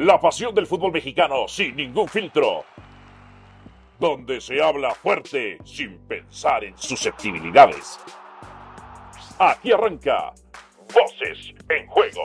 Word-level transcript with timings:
La 0.00 0.18
pasión 0.18 0.54
del 0.54 0.66
fútbol 0.66 0.92
mexicano 0.92 1.46
sin 1.46 1.76
ningún 1.76 2.08
filtro. 2.08 2.64
Donde 3.98 4.40
se 4.40 4.62
habla 4.62 4.94
fuerte 4.94 5.58
sin 5.66 5.98
pensar 6.08 6.64
en 6.64 6.74
susceptibilidades. 6.78 8.00
Aquí 9.38 9.72
arranca 9.72 10.32
Voces 10.94 11.52
en 11.68 11.86
Juego. 11.86 12.22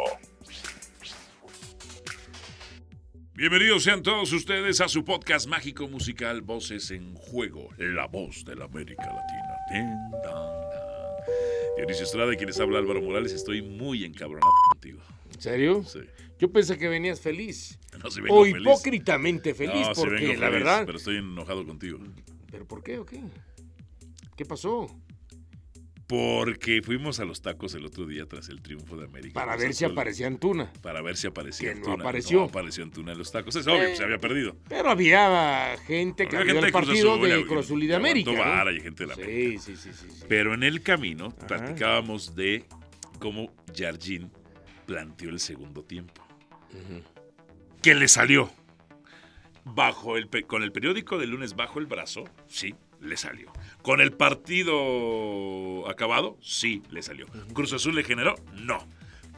Bienvenidos 3.34 3.84
sean 3.84 4.04
todos 4.04 4.32
ustedes 4.32 4.80
a 4.80 4.88
su 4.88 5.04
podcast 5.04 5.46
mágico 5.50 5.90
musical 5.90 6.40
Voces 6.44 6.92
en 6.92 7.14
Juego, 7.16 7.68
la 7.78 8.08
voz 8.08 8.46
de 8.46 8.56
la 8.56 8.66
América 8.66 9.04
Latina. 9.04 10.16
Dionisio 11.76 12.06
Estrada, 12.06 12.34
quien 12.38 12.50
habla 12.62 12.80
Álvaro 12.80 13.02
Morales, 13.02 13.34
estoy 13.34 13.62
muy 13.62 14.06
encabronado 14.06 14.50
contigo. 14.72 15.02
¿En 15.36 15.42
serio? 15.42 15.84
Sí. 15.84 16.00
Yo 16.40 16.52
pensé 16.52 16.78
que 16.78 16.88
venías 16.88 17.20
feliz. 17.22 17.80
No, 18.04 18.12
si 18.12 18.20
vengo 18.20 18.42
o 18.42 18.44
feliz. 18.44 18.62
hipócritamente 18.62 19.54
feliz, 19.56 19.88
No, 19.88 19.94
porque 19.94 20.16
vengo 20.16 20.34
la 20.34 20.40
feliz, 20.50 20.52
verdad. 20.52 20.84
Pero 20.86 20.98
estoy 20.98 21.18
enojado 21.18 21.66
contigo. 21.66 21.98
¿Pero 22.52 22.68
por 22.68 22.84
qué 22.84 23.00
o 23.00 23.06
qué? 23.06 23.22
¿Qué 24.36 24.46
pasó? 24.46 24.88
Porque 26.08 26.82
fuimos 26.84 27.20
a 27.20 27.26
los 27.26 27.42
tacos 27.42 27.74
el 27.74 27.84
otro 27.86 28.06
día 28.06 28.28
tras 28.28 28.50
el 28.50 28.62
triunfo 28.62 28.96
de 28.96 29.06
América. 29.06 29.34
Para 29.34 29.56
ver 29.56 29.74
si 29.74 29.86
aparecía 29.86 30.28
Antuna. 30.28 30.72
Para 30.84 31.02
ver 31.02 31.18
si 31.18 31.26
aparecía 31.26 31.70
Que 31.70 31.76
no 31.80 31.86
Antuna. 31.86 32.04
apareció. 32.04 32.40
No 32.40 32.44
apareció 32.46 32.84
Antuna 32.84 33.14
en 33.14 33.18
los 33.18 33.32
tacos. 33.32 33.56
Es 33.56 33.66
obvio, 33.66 33.96
se 33.96 34.04
había 34.04 34.20
perdido. 34.20 34.56
Pero 34.70 34.90
había 34.92 35.76
gente 35.88 36.28
que 36.28 36.36
Había 36.38 36.52
había 36.52 36.54
gente 36.62 36.68
el 36.68 36.74
Cruz 36.74 36.86
partido 36.86 37.14
Azul, 37.16 37.30
de 37.30 37.46
Cruz 37.48 37.66
Azul 37.66 37.84
y 37.84 37.88
de 37.88 37.96
América. 37.96 38.64
¿no? 38.66 38.72
y 38.72 38.82
gente 38.82 39.04
de 39.04 39.08
la 39.08 39.14
América. 39.16 39.62
Sí, 39.64 39.76
sí, 39.78 39.92
sí, 39.94 40.08
sí. 40.12 40.26
Pero 40.28 40.54
en 40.54 40.62
el 40.62 40.82
camino 40.84 41.28
Ajá. 41.28 41.48
platicábamos 41.48 42.36
de 42.36 42.66
cómo 43.18 43.52
Jardín 43.76 44.30
planteó 44.86 45.30
el 45.30 45.40
segundo 45.40 45.84
tiempo. 45.84 46.26
Ujú. 46.72 47.02
Que 47.82 47.96
le 47.96 48.08
salió. 48.08 48.52
Bajo 49.64 50.16
el 50.18 50.30
con 50.46 50.62
el 50.62 50.72
periódico 50.72 51.18
del 51.18 51.32
lunes 51.32 51.56
bajo 51.56 51.80
el 51.80 51.88
brazo, 51.88 52.26
sí, 52.48 52.76
le 53.02 53.18
salió. 53.18 53.52
Con 53.82 54.00
el 54.00 54.12
partido 54.12 55.90
acabado, 55.90 56.38
sí, 56.42 56.84
le 56.92 57.02
salió. 57.02 57.26
Cruz 57.54 57.74
Azul 57.74 57.96
le 57.96 58.04
generó, 58.04 58.36
no. 58.54 58.88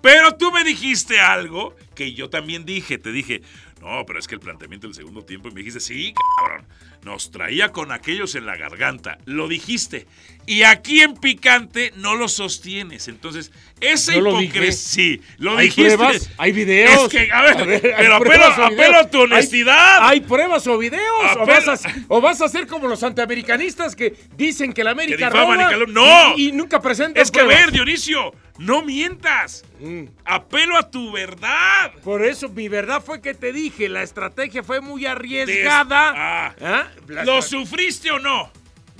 Pero 0.01 0.35
tú 0.35 0.51
me 0.51 0.63
dijiste 0.63 1.19
algo 1.19 1.75
que 1.95 2.13
yo 2.13 2.29
también 2.29 2.65
dije. 2.65 2.97
Te 2.97 3.11
dije, 3.11 3.41
no, 3.81 4.05
pero 4.05 4.19
es 4.19 4.27
que 4.27 4.35
el 4.35 4.41
planteamiento 4.41 4.87
del 4.87 4.95
segundo 4.95 5.23
tiempo. 5.23 5.49
Y 5.49 5.51
me 5.51 5.59
dijiste, 5.59 5.79
sí, 5.79 6.13
cabrón. 6.39 6.65
Nos 7.03 7.31
traía 7.31 7.71
con 7.71 7.91
aquellos 7.91 8.35
en 8.35 8.45
la 8.45 8.57
garganta. 8.57 9.17
Lo 9.25 9.47
dijiste. 9.47 10.07
Y 10.45 10.63
aquí 10.63 11.01
en 11.01 11.13
Picante 11.13 11.93
no 11.95 12.15
lo 12.15 12.27
sostienes. 12.27 13.07
Entonces, 13.07 13.51
esa 13.79 14.15
lo 14.15 14.41
hipocresía. 14.41 14.77
Sí, 14.77 15.21
lo 15.37 15.57
¿Hay 15.57 15.67
dijiste. 15.67 15.95
pruebas? 15.95 16.29
¿Hay 16.37 16.51
videos? 16.51 17.03
Es 17.03 17.09
que, 17.09 17.31
a 17.31 17.41
ver, 17.41 17.91
pero 17.91 18.15
apelo, 18.15 18.97
a 18.97 19.09
tu 19.09 19.21
honestidad. 19.21 19.99
¿Hay, 20.01 20.19
hay 20.19 20.21
pruebas 20.21 20.65
o 20.67 20.77
videos? 20.77 21.37
¿O 21.37 21.45
vas, 21.45 21.67
a, 21.67 21.95
o 22.07 22.19
vas 22.21 22.41
a 22.41 22.49
ser 22.49 22.65
como 22.67 22.87
los 22.87 23.03
antiamericanistas 23.03 23.95
que 23.95 24.15
dicen 24.35 24.73
que 24.73 24.83
la 24.83 24.91
América 24.91 25.29
Que 25.29 25.37
roba 25.37 25.55
y 25.55 25.91
¡No! 25.91 26.37
y, 26.37 26.51
nunca 26.51 26.81
presentan 26.81 27.21
es 27.21 27.29
que, 27.29 27.41
a 27.41 27.45
ver, 27.45 27.71
Dionisio, 27.71 28.33
no 28.57 28.81
mientas. 28.81 29.63
Mm. 29.79 30.05
Apelo 30.25 30.77
a 30.77 30.89
tu 30.89 31.11
verdad. 31.11 31.93
Por 32.03 32.23
eso 32.25 32.49
mi 32.49 32.67
verdad 32.67 33.03
fue 33.03 33.21
que 33.21 33.33
te 33.33 33.51
dije, 33.53 33.89
la 33.89 34.03
estrategia 34.03 34.63
fue 34.63 34.81
muy 34.81 35.05
arriesgada. 35.05 36.13
Ah. 36.15 36.55
¿Ah? 36.61 36.87
¿Lo 37.07 37.41
sufriste 37.41 38.11
o 38.11 38.19
no? 38.19 38.51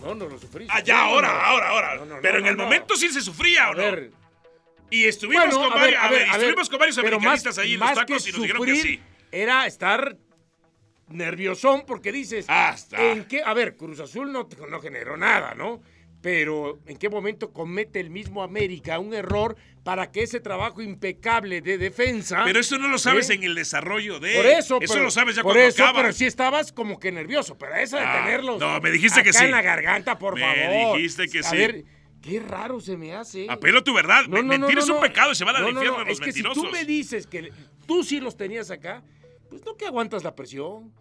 No, 0.01 0.13
no 0.13 0.27
lo 0.27 0.37
sufrí. 0.39 0.67
Ah, 0.69 0.81
ya, 0.81 0.95
No, 0.97 1.01
ahora, 1.01 1.27
no. 1.29 1.33
ahora, 1.39 1.69
ahora. 1.69 2.05
No, 2.05 2.15
Pero 2.21 2.39
en 2.39 2.45
el 2.45 2.55
momento 2.55 2.95
sí 2.95 3.09
se 3.09 3.21
sufría 3.21 3.69
o 3.69 3.71
A 3.71 3.75
no. 3.75 3.81
ver, 3.81 4.11
y 4.91 5.05
estuvimos 5.05 5.45
bueno, 5.55 5.59
con 5.69 5.69
varios, 5.81 6.01
a 6.01 6.07
ver, 6.09 6.21
a 6.21 6.27
ver, 6.31 6.39
estuvimos 6.41 6.69
con 6.69 6.79
varios 6.79 6.97
americanistas 6.99 7.57
más- 7.57 7.65
ahí 7.65 7.73
en 7.73 7.79
los 7.79 7.93
tacos 7.93 8.27
y 8.27 8.31
nos 8.31 8.41
dijeron 8.41 8.65
que 8.65 8.75
sí. 8.75 9.01
Era 9.31 9.65
estar 9.65 10.15
nerviosón 11.09 11.83
porque 11.85 12.11
dices, 12.11 12.45
Ah, 12.47 12.71
está. 12.75 13.01
¿en 13.11 13.25
qué? 13.25 13.41
A 13.43 13.53
ver, 13.53 13.75
Cruz 13.75 13.99
Azul 13.99 14.31
no, 14.31 14.47
no 14.69 14.79
generó 14.81 15.17
nada, 15.17 15.53
¿no? 15.55 15.81
Pero 16.21 16.79
¿en 16.87 16.97
qué 16.97 17.09
momento 17.09 17.53
comete 17.53 17.99
el 17.99 18.09
mismo 18.09 18.41
América 18.41 18.97
un 18.99 19.13
error 19.13 19.55
para 19.83 20.11
que 20.11 20.23
ese 20.23 20.39
trabajo 20.39 20.81
impecable 20.81 21.61
de 21.61 21.77
defensa... 21.77 22.41
Pero 22.43 22.59
eso 22.59 22.77
no 22.79 22.87
lo 22.87 22.97
sabes 22.97 23.29
¿Eh? 23.29 23.35
en 23.35 23.43
el 23.43 23.53
desarrollo 23.55 24.19
de. 24.19 24.35
Por 24.35 24.45
eso, 24.47 24.79
Eso 24.81 24.93
pero- 24.93 25.03
lo 25.05 25.11
sabes 25.11 25.35
ya 25.35 25.43
por 25.43 25.53
cuando 25.53 25.69
eso, 25.69 25.83
acaba. 25.83 26.01
pero 26.01 26.13
sí 26.13 26.25
estabas 26.25 26.71
como 26.71 26.99
que 26.99 27.11
nervioso, 27.11 27.57
pero 27.57 27.75
eso 27.75 27.97
de 27.97 28.03
Ah, 28.03 28.23
tenerlos 28.23 28.59
no, 28.59 28.81
me 28.81 28.89
dijiste 28.91 29.21
que 29.23 29.31
sí. 29.31 29.45
en 29.45 29.51
la 29.51 29.61
garganta, 29.61 30.17
por 30.17 30.35
Me 30.35 30.41
favor. 30.41 30.97
dijiste 30.97 31.27
que 31.29 31.39
a 31.39 31.43
sí. 31.43 31.55
ver, 31.55 31.85
qué 32.21 32.39
raro 32.39 32.79
se 32.81 32.97
me 32.97 33.13
hace. 33.13 33.45
Apelo 33.49 33.79
a 33.79 33.83
tu 33.83 33.93
verdad. 33.93 34.25
No, 34.27 34.37
no, 34.37 34.43
Mentir 34.43 34.75
no, 34.75 34.81
es 34.81 34.89
un 34.89 34.99
pecado 34.99 35.31
y 35.31 35.35
se 35.35 35.45
van 35.45 35.55
al 35.55 35.61
No, 35.61 35.67
no, 35.71 35.73
infierno 35.79 35.99
no, 35.99 36.05
los 36.05 36.13
es 36.13 36.19
que 36.19 36.31
si 36.31 36.41
mentirosos. 36.41 36.63
tú 36.63 36.71
me 36.75 36.83
dices 36.83 37.27
que 37.27 37.51
tú 37.85 38.03
sí 38.03 38.19
los 38.19 38.35
tenías 38.35 38.71
acá, 38.71 39.03
pues 39.49 39.63
no 39.63 39.77
que 39.77 39.85
aguantas 39.85 40.23
la 40.23 40.35
presión, 40.35 40.91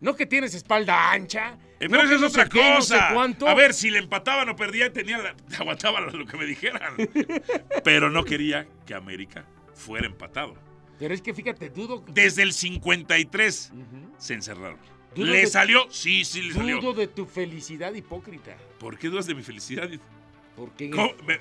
no 0.00 0.16
que 0.16 0.26
tienes 0.26 0.54
espalda 0.54 1.12
ancha. 1.12 1.56
Eh, 1.78 1.88
no 1.88 2.00
eso 2.00 2.14
es 2.14 2.20
no 2.20 2.26
otra 2.28 2.48
qué, 2.48 2.58
sé 2.80 2.94
cosa. 2.96 3.50
A 3.50 3.54
ver, 3.54 3.74
si 3.74 3.90
le 3.90 3.98
empataban 3.98 4.48
o 4.48 4.56
perdían, 4.56 4.92
tenía 4.92 5.18
la- 5.18 5.36
aguantaba 5.58 6.00
lo 6.00 6.26
que 6.26 6.36
me 6.36 6.46
dijeran. 6.46 6.94
pero 7.84 8.10
no 8.10 8.24
quería 8.24 8.66
que 8.86 8.94
América 8.94 9.44
fuera 9.74 10.06
empatado. 10.06 10.54
Pero 10.98 11.12
es 11.12 11.20
que 11.20 11.34
fíjate, 11.34 11.68
dudo, 11.68 12.02
Desde 12.08 12.42
el 12.42 12.52
53 12.54 13.72
Ujú. 13.74 13.84
se 14.18 14.34
encerraron. 14.34 14.78
Dudo 15.14 15.26
¿Le 15.32 15.40
de- 15.40 15.46
salió? 15.46 15.86
Sí, 15.90 16.24
sí 16.24 16.42
le 16.42 16.54
salió. 16.54 16.80
dudo 16.80 16.94
de 16.94 17.06
tu 17.08 17.26
felicidad 17.26 17.92
hipócrita. 17.94 18.56
¿Por 18.78 18.98
qué 18.98 19.08
dudas 19.08 19.26
de 19.26 19.34
mi 19.34 19.42
felicidad? 19.42 19.88
Porque 20.56 20.90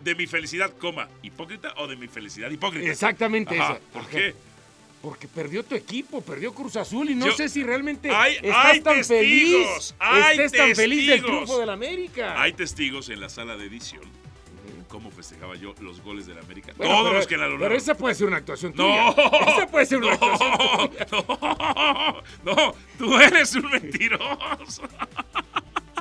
¿De 0.03 0.15
mi 0.15 0.27
felicidad, 0.27 0.73
coma, 0.77 1.07
hipócrita 1.23 1.73
o 1.77 1.87
de 1.87 1.95
mi 1.95 2.07
felicidad 2.09 2.49
hipócrita? 2.51 2.89
Exactamente 2.91 3.57
Ajá, 3.57 3.73
esa. 3.73 3.81
¿Por 3.93 4.01
Ajá. 4.01 4.11
qué? 4.11 4.35
Porque 5.05 5.27
perdió 5.27 5.63
tu 5.63 5.75
equipo, 5.75 6.21
perdió 6.21 6.51
Cruz 6.53 6.75
Azul 6.77 7.09
y 7.11 7.15
no 7.15 7.27
Yo- 7.27 7.33
sé 7.33 7.47
si 7.47 7.63
realmente 7.63 8.09
Hay- 8.09 8.37
estás 8.41 8.65
hay 8.65 8.81
tan 8.81 8.95
testigos, 8.95 9.13
feliz. 9.13 9.95
hay 9.99 10.31
estés 10.39 10.51
tan 10.51 10.75
feliz 10.75 11.07
del 11.07 11.21
triunfo 11.23 11.59
del 11.59 11.69
América. 11.69 12.41
Hay 12.41 12.53
testigos 12.53 13.09
en 13.09 13.19
la 13.21 13.29
sala 13.29 13.55
de 13.55 13.65
edición 13.67 14.01
cómo 14.89 15.11
festejaba 15.11 15.55
yo 15.55 15.75
los 15.81 15.99
goles 16.01 16.25
del 16.25 16.39
América. 16.39 16.71
Bueno, 16.77 16.91
Todos 16.93 17.05
pero- 17.07 17.17
los 17.19 17.27
que 17.27 17.35
la 17.37 17.43
lograron. 17.47 17.67
Pero 17.67 17.75
esa 17.77 17.95
puede 17.95 18.15
ser 18.15 18.27
una 18.27 18.37
actuación 18.37 18.73
No, 18.75 19.13
tuya. 19.13 19.51
Esa 19.55 19.67
puede 19.67 19.85
ser 19.85 19.97
una 19.97 20.13
actuación 20.13 20.51
no, 20.51 20.89
tuya. 20.89 21.07
no, 21.11 22.55
no, 22.55 22.75
tú 22.97 23.19
eres 23.19 23.53
un 23.55 23.69
mentiroso. 23.69 24.83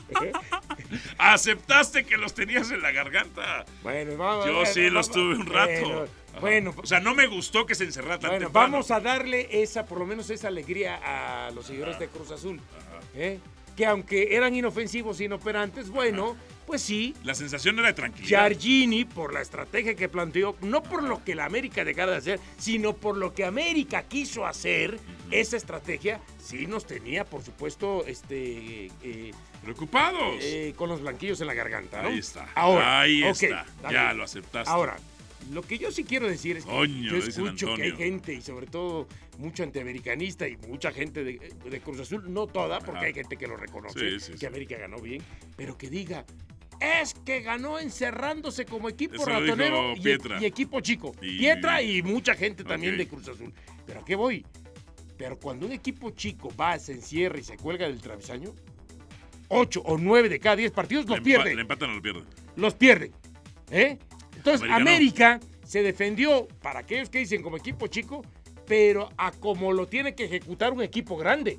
Aceptaste 1.19 2.05
que 2.05 2.17
los 2.17 2.35
tenías 2.35 2.71
en 2.71 2.83
la 2.83 2.93
garganta. 2.93 3.65
Bueno, 3.83 4.17
vamos. 4.17 4.47
Yo 4.47 4.53
bueno, 4.55 4.71
sí 4.73 4.89
los 4.91 5.11
tuve 5.11 5.35
un 5.35 5.47
rato. 5.47 5.81
Bueno. 5.83 6.24
Bueno, 6.45 6.75
o 6.77 6.87
sea, 6.87 7.01
no 7.01 7.15
me 7.15 7.27
gustó 7.27 7.67
que 7.67 7.75
se 7.75 7.85
encerrara 7.85 8.19
tan 8.19 8.31
bueno, 8.31 8.47
temprano. 8.47 8.73
vamos 8.73 8.91
a 8.91 9.01
darle 9.01 9.49
esa, 9.63 9.85
por 9.87 9.99
lo 9.99 10.07
menos 10.07 10.31
esa 10.31 10.49
alegría 10.49 11.01
a 11.03 11.51
los 11.51 11.67
seguidores 11.67 11.99
de 11.99 12.09
Cruz 12.09 12.31
Azul. 12.31 12.61
¿eh? 13.15 13.39
Que 13.77 13.87
aunque 13.87 14.37
eran 14.37 14.55
inofensivos, 14.55 15.21
inoperantes, 15.21 15.89
bueno, 15.91 16.37
pues 16.67 16.81
sí, 16.81 17.15
La 17.25 17.35
sensación 17.35 17.79
era 17.79 17.89
de 17.89 17.95
tranquilidad. 17.95 18.29
Giargini, 18.29 19.05
por 19.05 19.35
la 19.35 19.41
estrategia 19.43 19.95
que 19.97 20.09
planteó, 20.09 20.57
no 20.63 20.83
por 20.83 21.03
lo 21.03 21.23
que 21.25 21.35
la 21.35 21.45
América 21.45 21.85
dejara 21.85 22.13
de 22.13 22.19
hacer, 22.19 22.41
sino 22.57 22.95
por 22.95 23.17
lo 23.17 23.35
que 23.35 23.45
América 23.45 24.05
quiso 24.05 24.47
hacer, 24.47 24.99
esa 25.31 25.57
estrategia 25.57 26.21
sí 26.43 26.67
nos 26.69 26.87
tenía, 26.87 27.25
por 27.25 27.43
supuesto, 27.43 28.05
este, 28.07 28.87
eh, 29.03 29.33
Preocupados. 29.63 30.37
eh, 30.41 30.73
con 30.77 30.89
los 30.89 31.01
blanquillos 31.01 31.41
en 31.41 31.47
la 31.49 31.55
garganta. 31.55 32.01
¿no? 32.03 32.09
Ahí 32.09 32.19
está. 32.19 32.47
Ahora, 32.55 33.01
Ahí 33.01 33.25
está. 33.25 33.67
Ya 33.91 34.13
lo 34.13 34.23
aceptaste. 34.25 34.71
Ahora, 34.71 34.97
lo 35.53 35.63
que 35.63 35.79
yo 35.79 35.91
sí 35.91 36.05
quiero 36.05 36.29
decir 36.29 36.57
es 36.57 36.65
que 36.65 36.71
Coño, 36.71 37.11
yo 37.11 37.17
escucho 37.19 37.75
que 37.75 37.83
hay 37.83 37.93
gente, 37.93 38.33
y 38.35 38.41
sobre 38.41 38.67
todo 38.67 39.07
mucho 39.39 39.63
antiamericanista 39.63 40.49
y 40.49 40.57
mucha 40.69 40.91
gente 40.93 41.23
de, 41.25 41.39
de 41.71 41.81
Cruz 41.81 42.01
Azul, 42.01 42.33
no 42.33 42.47
toda, 42.47 42.79
porque 42.81 42.99
Ajá. 42.99 43.07
hay 43.07 43.15
gente 43.15 43.37
que 43.37 43.47
lo 43.47 43.57
reconoce, 43.57 43.99
Sí, 43.99 44.21
sí, 44.21 44.33
que 44.33 44.39
sí. 44.39 44.47
América 44.47 44.77
ganó 44.79 44.99
bien, 44.99 45.23
pero 45.57 45.77
que 45.77 45.91
diga, 45.91 46.25
es 46.81 47.15
que 47.25 47.41
ganó 47.41 47.79
encerrándose 47.79 48.65
como 48.65 48.89
equipo 48.89 49.15
Eso 49.17 49.27
ratonero 49.27 49.95
dijo 49.95 50.39
y, 50.41 50.45
equipo 50.45 50.81
chico. 50.81 51.13
Y- 51.23 51.39
Pietra 51.39 51.81
y 51.83 52.03
mucha 52.03 52.35
gente 52.35 52.65
también 52.65 52.97
de 52.97 53.07
Cruz 53.07 53.29
Azul. 53.29 53.53
Pero 53.87 54.01
¿a 54.01 54.05
qué 54.05 54.17
voy? 54.17 54.45
Pero 55.17 55.39
cuando 55.39 55.67
un 55.67 55.73
equipo 55.73 56.11
chico 56.11 56.53
va, 56.57 56.79
se 56.79 56.93
encierra 56.93 57.39
y 57.39 57.45
se 57.45 57.57
cuelga 57.57 57.87
del 57.87 58.01
travesaño, 58.01 58.53
8 59.49 59.83
o 59.85 59.99
9 59.99 60.29
de 60.29 60.41
cada 60.41 60.57
10 60.57 60.73
partidos 60.73 61.07
los 61.07 61.19
le, 61.19 61.23
pierde 61.25 61.55
le 61.55 61.61
empatan 61.61 61.91
o 61.91 61.95
lo 61.95 62.03
pierden. 62.03 62.25
los 62.57 62.75
pierden. 62.75 63.13
¿eh? 63.71 63.99
Entonces, 64.45 64.71
América 64.71 64.85
América, 64.95 65.41
se 65.65 65.83
defendió, 65.83 66.47
para 66.61 66.81
aquellos 66.81 67.09
que 67.09 67.19
dicen 67.19 67.43
como 67.43 67.57
equipo 67.57 67.87
chico, 67.87 68.23
pero 68.67 69.09
a 69.17 69.33
como 69.33 69.73
lo 69.73 69.87
tiene 69.87 70.15
que 70.15 70.27
ejecutar 70.27 70.75
un 70.75 70.83
equipo 70.83 71.17
grande. 71.17 71.59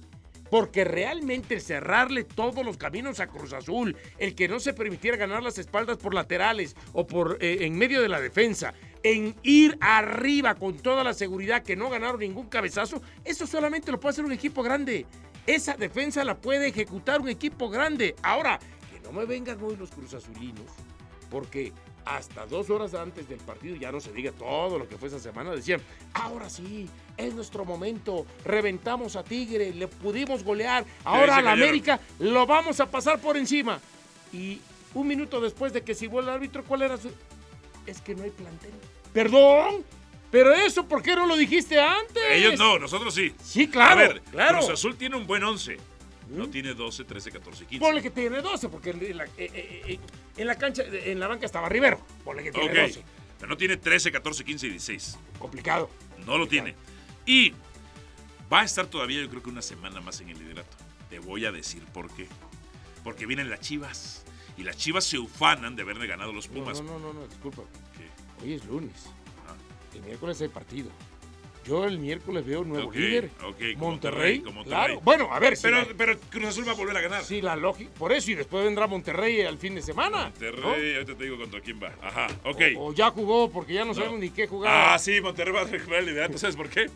Porque 0.51 0.83
realmente 0.83 1.59
cerrarle 1.59 2.23
todos 2.23 2.63
los 2.63 2.77
caminos 2.77 3.19
a 3.19 3.25
Cruz 3.25 3.53
Azul, 3.53 3.97
el 4.19 4.35
que 4.35 4.47
no 4.47 4.59
se 4.59 4.73
permitiera 4.73 5.17
ganar 5.17 5.41
las 5.41 5.57
espaldas 5.57 5.97
por 5.97 6.13
laterales 6.13 6.75
o 6.93 7.07
por 7.07 7.39
eh, 7.41 7.65
en 7.65 7.75
medio 7.75 8.03
de 8.03 8.07
la 8.07 8.21
defensa, 8.21 8.75
en 9.01 9.35
ir 9.41 9.75
arriba 9.81 10.53
con 10.53 10.77
toda 10.77 11.03
la 11.03 11.15
seguridad 11.15 11.63
que 11.63 11.75
no 11.75 11.89
ganaron 11.89 12.19
ningún 12.19 12.47
cabezazo, 12.47 13.01
eso 13.23 13.47
solamente 13.47 13.91
lo 13.91 13.99
puede 13.99 14.11
hacer 14.11 14.25
un 14.25 14.31
equipo 14.31 14.61
grande. 14.61 15.07
Esa 15.47 15.73
defensa 15.73 16.23
la 16.23 16.37
puede 16.37 16.67
ejecutar 16.67 17.19
un 17.19 17.29
equipo 17.29 17.67
grande. 17.67 18.15
Ahora, 18.21 18.59
que 18.91 18.99
no 18.99 19.11
me 19.11 19.25
vengan 19.25 19.59
hoy 19.63 19.75
los 19.75 19.89
Cruz 19.89 20.13
Azulinos, 20.13 20.71
porque 21.31 21.73
hasta 22.05 22.45
dos 22.45 22.69
horas 22.69 22.93
antes 22.93 23.27
del 23.27 23.39
partido, 23.39 23.75
ya 23.75 23.91
no 23.91 23.99
se 23.99 24.11
diga 24.11 24.31
todo 24.31 24.77
lo 24.77 24.87
que 24.87 24.97
fue 24.97 25.07
esa 25.09 25.19
semana, 25.19 25.51
decían, 25.51 25.81
ahora 26.13 26.49
sí, 26.49 26.87
es 27.17 27.33
nuestro 27.33 27.65
momento, 27.65 28.25
reventamos 28.43 29.15
a 29.15 29.23
Tigre, 29.23 29.73
le 29.73 29.87
pudimos 29.87 30.43
golear, 30.43 30.85
ahora 31.03 31.37
a 31.37 31.41
la 31.41 31.53
América 31.53 31.99
lo 32.19 32.45
vamos 32.45 32.79
a 32.79 32.89
pasar 32.89 33.19
por 33.19 33.37
encima. 33.37 33.79
Y 34.31 34.59
un 34.93 35.07
minuto 35.07 35.41
después 35.41 35.73
de 35.73 35.83
que 35.83 35.95
se 35.95 36.05
el 36.05 36.29
árbitro, 36.29 36.63
¿cuál 36.63 36.83
era 36.83 36.97
su...? 36.97 37.11
Es 37.85 38.01
que 38.01 38.15
no 38.15 38.23
hay 38.23 38.31
plantel. 38.31 38.71
Perdón, 39.13 39.83
pero 40.31 40.53
eso, 40.53 40.85
¿por 40.85 41.01
qué 41.01 41.15
no 41.15 41.25
lo 41.25 41.35
dijiste 41.35 41.79
antes? 41.79 42.23
Ellos 42.31 42.59
no, 42.59 42.77
nosotros 42.77 43.13
sí. 43.13 43.33
Sí, 43.43 43.67
claro. 43.67 43.91
A 43.91 43.95
ver, 43.95 44.21
claro. 44.31 44.57
Cruz 44.59 44.71
Azul 44.71 44.95
tiene 44.95 45.15
un 45.15 45.25
buen 45.25 45.43
11. 45.43 45.77
No 46.29 46.49
tiene 46.49 46.73
12, 46.73 47.03
13, 47.03 47.31
14, 47.31 47.65
15. 47.65 47.85
Ponle 47.85 48.01
que 48.01 48.09
tiene 48.09 48.41
12, 48.41 48.69
porque 48.69 48.89
en 48.91 49.17
la, 49.17 49.25
eh, 49.25 49.29
eh, 49.37 49.81
eh, 49.87 49.99
en 50.37 50.47
la 50.47 50.57
cancha, 50.57 50.83
en 50.83 51.19
la 51.19 51.27
banca 51.27 51.45
estaba 51.45 51.69
Rivero. 51.69 51.99
Ponle 52.23 52.43
que 52.43 52.51
tiene 52.51 52.81
12. 52.81 53.03
Pero 53.39 53.49
no 53.49 53.57
tiene 53.57 53.77
13, 53.77 54.11
14, 54.11 54.43
15 54.43 54.67
y 54.67 54.69
16. 54.71 55.19
Complicado. 55.39 55.89
No 56.25 56.37
lo 56.37 56.47
tiene. 56.47 56.75
Y 57.25 57.53
va 58.51 58.61
a 58.61 58.63
estar 58.63 58.87
todavía, 58.87 59.21
yo 59.21 59.29
creo 59.29 59.43
que 59.43 59.49
una 59.49 59.61
semana 59.61 60.01
más 60.01 60.21
en 60.21 60.29
el 60.29 60.39
liderato. 60.39 60.77
Te 61.09 61.19
voy 61.19 61.45
a 61.45 61.51
decir 61.51 61.83
por 61.93 62.09
qué. 62.11 62.27
Porque 63.03 63.25
vienen 63.25 63.49
las 63.49 63.59
chivas. 63.59 64.23
Y 64.57 64.63
las 64.63 64.77
chivas 64.77 65.03
se 65.03 65.19
ufanan 65.19 65.75
de 65.75 65.83
haberle 65.83 66.07
ganado 66.07 66.31
los 66.31 66.47
Pumas. 66.47 66.81
No, 66.81 66.93
no, 66.93 66.99
no, 66.99 67.13
no, 67.13 67.27
disculpa. 67.27 67.63
Hoy 68.41 68.53
es 68.53 68.65
lunes. 68.65 69.07
El 69.93 70.01
miércoles 70.01 70.41
hay 70.41 70.49
partido. 70.49 70.89
Yo 71.65 71.85
el 71.85 71.97
miércoles 71.97 72.45
veo 72.45 72.63
nuevo 72.63 72.91
líder. 72.91 73.31
Monterrey. 73.77 74.43
Claro. 74.65 75.01
Bueno, 75.01 75.29
a 75.31 75.39
ver. 75.39 75.57
Pero, 75.59 75.87
pero 75.97 76.19
Cruz 76.29 76.45
Azul 76.45 76.67
va 76.67 76.73
a 76.73 76.75
volver 76.75 76.95
a 76.95 77.01
ganar. 77.01 77.23
Sí, 77.23 77.41
la 77.41 77.55
lógica. 77.55 77.91
Por 77.97 78.11
eso, 78.11 78.29
y 78.31 78.35
después 78.35 78.63
vendrá 78.63 78.85
Monterrey 78.85 79.41
al 79.41 79.57
fin 79.57 79.73
de 79.73 79.81
semana. 79.81 80.25
Monterrey, 80.25 80.93
ahorita 80.93 81.15
te 81.15 81.23
digo 81.23 81.37
contra 81.37 81.61
quién 81.61 81.81
va. 81.81 81.91
Ajá, 82.03 82.27
ok. 82.43 82.61
O, 82.77 82.93
ya 82.93 83.09
jugó, 83.09 83.49
porque 83.49 83.73
ya 83.73 83.83
no, 83.83 83.95
sabemos 83.95 84.19
ni 84.19 84.29
qué 84.29 84.45
jugar. 84.45 84.93
Ah, 84.93 84.99
sí, 84.99 85.19
Monterrey 85.21 85.53
va 85.53 85.61
a 85.61 85.63
recuperar 85.65 86.01
el 86.01 86.05
liderato. 86.07 86.37
¿Sabes 86.37 86.55
por 86.55 86.69
qué? 86.69 86.89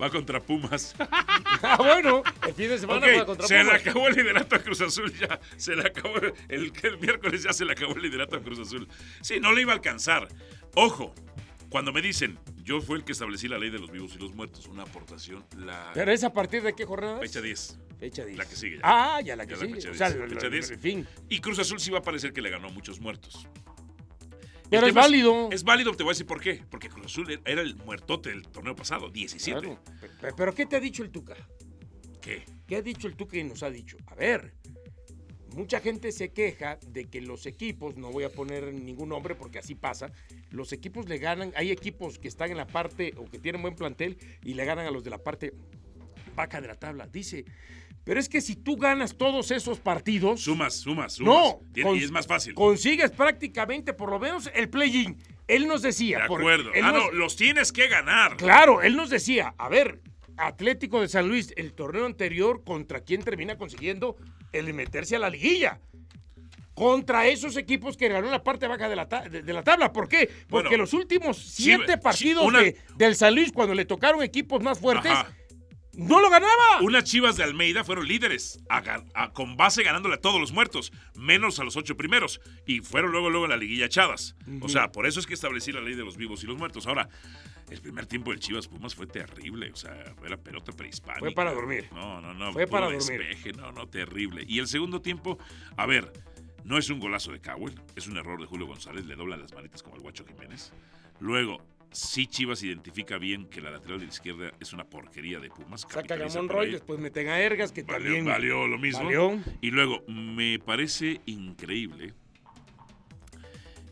Va 0.00 0.10
contra 0.10 0.38
Pumas. 0.40 0.94
ah, 1.62 1.76
bueno, 1.78 2.22
el 2.46 2.52
fin 2.52 2.68
de 2.68 2.78
semana 2.78 3.06
va 3.06 3.24
contra 3.24 3.46
se 3.46 3.58
Pumas. 3.58 3.80
Se 3.80 3.84
le 3.84 3.90
acabó 3.90 4.08
el 4.08 4.14
liderato 4.16 4.56
a 4.56 4.58
Cruz 4.58 4.80
Azul 4.82 5.12
ya. 5.18 5.40
Se 5.56 5.74
le 5.74 5.82
acabó. 5.86 6.16
El, 6.48 6.72
el 6.82 6.98
miércoles 6.98 7.42
ya 7.42 7.54
se 7.54 7.64
le 7.64 7.72
acabó 7.72 7.94
el 7.94 8.02
liderato 8.02 8.36
a 8.36 8.40
Cruz 8.40 8.58
Azul. 8.58 8.86
Sí, 9.22 9.40
no 9.40 9.52
le 9.52 9.62
iba 9.62 9.72
a 9.72 9.76
alcanzar. 9.76 10.28
Ojo, 10.74 11.14
cuando 11.70 11.92
me 11.92 12.02
dicen, 12.02 12.38
yo 12.70 12.80
fui 12.80 12.98
el 12.98 13.04
que 13.04 13.10
establecí 13.10 13.48
la 13.48 13.58
ley 13.58 13.68
de 13.68 13.80
los 13.80 13.90
vivos 13.90 14.14
y 14.14 14.18
los 14.20 14.32
muertos, 14.32 14.68
una 14.68 14.84
aportación. 14.84 15.44
La... 15.56 15.90
¿Pero 15.92 16.12
es 16.12 16.22
a 16.22 16.32
partir 16.32 16.62
de 16.62 16.72
qué 16.72 16.84
jornada? 16.84 17.18
Fecha 17.18 17.40
10. 17.40 17.80
Fecha 17.98 18.24
10. 18.24 18.38
La 18.38 18.44
que 18.44 18.54
sigue 18.54 18.76
ya. 18.76 18.82
Ah, 18.84 19.20
ya 19.20 19.34
la 19.34 19.44
que 19.44 19.56
sigue. 19.56 19.90
o 19.90 19.94
sea, 19.94 20.08
fecha 20.08 20.48
10. 20.48 20.78
fin. 20.78 21.04
Y 21.28 21.40
Cruz 21.40 21.58
Azul 21.58 21.80
sí 21.80 21.90
va 21.90 21.98
a 21.98 22.02
parecer 22.02 22.32
que 22.32 22.40
le 22.40 22.48
ganó 22.48 22.70
muchos 22.70 23.00
muertos. 23.00 23.48
Pero 24.70 24.86
es 24.86 24.94
válido. 24.94 25.48
Es, 25.50 25.64
válido, 25.64 25.92
te 25.96 26.04
voy 26.04 26.10
a 26.10 26.14
decir 26.14 26.26
por 26.26 26.40
qué. 26.40 26.62
Porque 26.70 26.88
Cruz 26.88 27.06
Azul 27.06 27.40
era 27.44 27.60
el 27.60 27.74
muertote 27.74 28.28
del 28.28 28.42
torneo 28.42 28.76
pasado, 28.76 29.10
17. 29.10 29.60
Claro. 29.60 29.82
Pero, 30.36 30.54
¿qué 30.54 30.64
te 30.64 30.76
ha 30.76 30.80
dicho 30.80 31.02
el 31.02 31.10
Tuca? 31.10 31.34
¿Qué? 32.22 32.44
¿Qué 32.68 32.76
ha 32.76 32.82
dicho 32.82 33.08
el 33.08 33.16
Tuca 33.16 33.36
y 33.36 33.42
nos 33.42 33.64
ha 33.64 33.70
dicho? 33.70 33.96
A 34.06 34.14
ver, 34.14 34.54
mucha 35.54 35.80
gente 35.80 36.12
se 36.12 36.32
queja 36.32 36.78
de 36.86 37.06
que 37.06 37.20
los 37.20 37.46
equipos, 37.46 37.96
no 37.96 38.10
voy 38.10 38.24
a 38.24 38.30
poner 38.30 38.72
ningún 38.72 39.08
nombre 39.08 39.34
porque 39.34 39.58
así 39.58 39.74
pasa, 39.74 40.12
los 40.50 40.72
equipos 40.72 41.08
le 41.08 41.18
ganan, 41.18 41.52
hay 41.56 41.70
equipos 41.70 42.18
que 42.18 42.28
están 42.28 42.50
en 42.50 42.56
la 42.56 42.66
parte 42.66 43.14
o 43.16 43.24
que 43.24 43.38
tienen 43.38 43.62
buen 43.62 43.74
plantel 43.74 44.18
y 44.44 44.54
le 44.54 44.64
ganan 44.64 44.86
a 44.86 44.90
los 44.90 45.04
de 45.04 45.10
la 45.10 45.18
parte 45.18 45.54
vaca 46.34 46.60
de 46.60 46.68
la 46.68 46.74
tabla. 46.74 47.06
Dice, 47.06 47.44
pero 48.04 48.18
es 48.18 48.28
que 48.28 48.40
si 48.40 48.56
tú 48.56 48.76
ganas 48.76 49.16
todos 49.16 49.50
esos 49.50 49.78
partidos... 49.78 50.40
Sumas, 50.40 50.74
sumas, 50.74 51.14
sumas. 51.14 51.58
No, 51.74 51.94
y 51.94 52.02
es 52.02 52.10
más 52.10 52.26
fácil. 52.26 52.54
Consigues 52.54 53.10
prácticamente 53.10 53.92
por 53.92 54.10
lo 54.10 54.18
menos 54.18 54.50
el 54.54 54.68
play-in. 54.68 55.18
Él 55.46 55.66
nos 55.66 55.82
decía... 55.82 56.18
De 56.18 56.24
acuerdo. 56.24 56.70
ah, 56.82 56.92
no, 56.92 57.10
los 57.10 57.36
tienes 57.36 57.72
que 57.72 57.88
ganar. 57.88 58.36
Claro, 58.36 58.82
él 58.82 58.96
nos 58.96 59.10
decía, 59.10 59.54
a 59.58 59.68
ver, 59.68 60.00
Atlético 60.40 61.00
de 61.00 61.08
San 61.08 61.28
Luis, 61.28 61.52
el 61.56 61.72
torneo 61.72 62.06
anterior, 62.06 62.62
¿contra 62.64 63.00
quién 63.00 63.22
termina 63.22 63.56
consiguiendo 63.56 64.16
el 64.52 64.72
meterse 64.74 65.16
a 65.16 65.18
la 65.18 65.30
liguilla? 65.30 65.80
Contra 66.74 67.26
esos 67.26 67.56
equipos 67.56 67.96
que 67.96 68.08
ganaron 68.08 68.30
la 68.30 68.42
parte 68.42 68.66
baja 68.66 68.88
de 68.88 68.96
la, 68.96 69.04
de, 69.04 69.52
la 69.52 69.62
tabla. 69.62 69.92
¿Por 69.92 70.08
qué? 70.08 70.30
Porque 70.48 70.78
los 70.78 70.94
últimos 70.94 71.36
siete 71.36 71.98
partidos 71.98 72.50
del 72.96 73.16
San 73.16 73.34
Luis, 73.34 73.52
cuando 73.52 73.74
le 73.74 73.84
tocaron 73.84 74.22
equipos 74.22 74.62
más 74.62 74.78
fuertes, 74.78 75.12
no 75.94 76.20
lo 76.20 76.30
ganaba. 76.30 76.80
Unas 76.82 77.04
chivas 77.04 77.36
de 77.36 77.44
Almeida 77.44 77.84
fueron 77.84 78.06
líderes, 78.06 78.60
con 79.32 79.56
base 79.56 79.82
ganándole 79.82 80.14
a 80.16 80.20
todos 80.20 80.40
los 80.40 80.52
muertos, 80.52 80.92
menos 81.14 81.58
a 81.58 81.64
los 81.64 81.76
ocho 81.76 81.96
primeros. 81.96 82.40
Y 82.66 82.80
fueron 82.80 83.12
luego, 83.12 83.30
luego 83.30 83.46
en 83.46 83.50
la 83.50 83.56
liguilla 83.56 83.86
echadas. 83.86 84.36
O 84.60 84.68
sea, 84.68 84.92
por 84.92 85.06
eso 85.06 85.20
es 85.20 85.26
que 85.26 85.34
establecí 85.34 85.72
la 85.72 85.80
ley 85.80 85.94
de 85.94 86.04
los 86.04 86.16
vivos 86.16 86.42
y 86.44 86.46
los 86.46 86.56
muertos. 86.56 86.86
Ahora, 86.86 87.08
el 87.70 87.80
primer 87.80 88.06
tiempo 88.06 88.30
del 88.30 88.40
Chivas 88.40 88.68
Pumas 88.68 88.94
fue 88.94 89.06
terrible. 89.06 89.70
O 89.72 89.76
sea, 89.76 90.14
era 90.24 90.36
pelota 90.36 90.72
prehispánica. 90.72 91.20
Fue 91.20 91.32
para 91.32 91.52
dormir. 91.52 91.88
No, 91.92 92.20
no, 92.20 92.34
no. 92.34 92.52
Fue 92.52 92.66
para 92.66 92.86
dormir. 92.86 93.56
no, 93.56 93.72
no, 93.72 93.88
terrible. 93.88 94.44
Y 94.46 94.58
el 94.58 94.66
segundo 94.66 95.00
tiempo, 95.00 95.38
a 95.76 95.86
ver, 95.86 96.12
no 96.64 96.78
es 96.78 96.90
un 96.90 97.00
golazo 97.00 97.32
de 97.32 97.40
Cowell, 97.40 97.80
es 97.96 98.06
un 98.06 98.16
error 98.16 98.40
de 98.40 98.46
Julio 98.46 98.66
González, 98.66 99.06
le 99.06 99.16
dobla 99.16 99.36
las 99.36 99.52
manitas 99.52 99.82
como 99.82 99.96
el 99.96 100.02
Guacho 100.02 100.24
Jiménez. 100.26 100.72
Luego, 101.20 101.62
sí 101.92 102.26
Chivas 102.26 102.62
identifica 102.62 103.18
bien 103.18 103.46
que 103.46 103.60
la 103.60 103.70
lateral 103.70 103.98
de 103.98 104.06
la 104.06 104.12
izquierda 104.12 104.52
es 104.60 104.72
una 104.72 104.84
porquería 104.84 105.38
de 105.40 105.48
Pumas. 105.48 105.86
Saca 105.88 106.14
a 106.14 106.28
Monroy, 106.28 106.70
después 106.70 106.98
meten 107.00 107.28
a 107.28 107.40
Ergas, 107.40 107.72
que 107.72 107.82
también 107.82 108.24
valió 108.24 108.66
lo 108.66 108.78
mismo. 108.78 109.10
Y 109.60 109.70
luego, 109.70 110.02
me 110.08 110.58
parece 110.58 111.20
increíble 111.26 112.14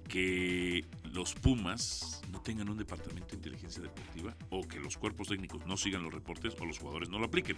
que 0.08 0.84
los 1.04 1.34
Pumas 1.34 2.22
no 2.32 2.40
tengan 2.40 2.68
un 2.68 2.78
departamento 2.78 3.28
de 3.30 3.36
inteligencia 3.36 3.82
deportiva 3.82 4.34
o 4.50 4.66
que 4.66 4.80
los 4.80 4.96
cuerpos 4.96 5.28
técnicos 5.28 5.66
no 5.66 5.76
sigan 5.76 6.02
los 6.02 6.12
reportes 6.12 6.54
o 6.58 6.64
los 6.64 6.78
jugadores 6.78 7.08
no 7.08 7.18
lo 7.18 7.26
apliquen. 7.26 7.56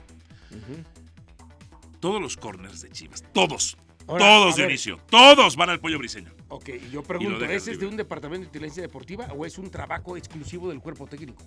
Todos 2.01 2.21
los 2.21 2.37
corners 2.37 2.81
de 2.81 2.91
Chivas, 2.91 3.23
todos, 3.33 3.77
todos, 4.07 4.57
Dionisio. 4.57 4.99
Todos 5.09 5.57
van 5.57 5.71
al 5.71 5.81
pollo 5.81 5.99
briseño. 5.99 6.31
Ok, 6.49 6.71
yo 6.91 7.03
pregunto, 7.03 7.45
¿ese 7.45 7.73
es 7.73 7.81
de 7.81 7.87
un 7.87 7.97
departamento 7.97 8.41
de 8.41 8.47
inteligencia 8.47 8.83
deportiva 8.83 9.29
o 9.33 9.47
es 9.47 9.59
un 9.59 9.71
trabajo 9.71 10.17
exclusivo 10.17 10.69
del 10.69 10.81
cuerpo 10.81 11.07
técnico? 11.07 11.43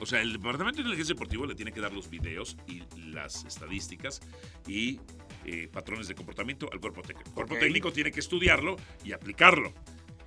O 0.00 0.06
sea, 0.06 0.20
el 0.20 0.32
departamento 0.32 0.76
de 0.76 0.82
inteligencia 0.82 1.14
deportiva 1.14 1.46
le 1.46 1.54
tiene 1.54 1.72
que 1.72 1.80
dar 1.80 1.92
los 1.92 2.10
videos 2.10 2.56
y 2.66 2.82
las 3.10 3.44
estadísticas 3.44 4.20
y 4.66 5.00
eh, 5.44 5.68
patrones 5.72 6.08
de 6.08 6.14
comportamiento 6.14 6.68
al 6.72 6.80
cuerpo 6.80 7.02
técnico. 7.02 7.28
El 7.28 7.34
cuerpo 7.34 7.56
técnico 7.56 7.92
tiene 7.92 8.10
que 8.10 8.20
estudiarlo 8.20 8.76
y 9.04 9.12
aplicarlo. 9.12 9.72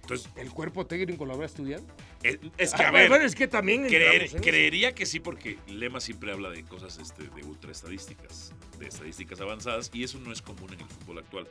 Entonces, 0.08 0.32
¿El 0.38 0.52
cuerpo 0.52 0.86
técnico 0.86 1.26
lo 1.26 1.34
habrá 1.34 1.46
estudiado? 1.46 1.84
Es, 2.24 2.74
que, 2.74 2.84
a 2.84 2.92
ver, 2.92 3.12
es 3.22 3.36
que 3.36 3.48
también 3.48 3.86
creería 3.88 4.94
que 4.94 5.06
sí, 5.06 5.20
porque 5.20 5.58
Lema 5.68 6.00
siempre 6.00 6.32
habla 6.32 6.50
de 6.50 6.64
cosas 6.64 6.98
este, 6.98 7.24
de 7.24 7.44
ultra 7.44 7.72
estadísticas, 7.72 8.54
de 8.80 8.88
estadísticas 8.88 9.42
avanzadas, 9.42 9.92
y 9.94 10.04
eso 10.04 10.20
no 10.20 10.32
es 10.32 10.42
común 10.42 10.74
en 10.74 10.80
el 10.80 10.88
fútbol 10.88 11.20
actual 11.20 11.48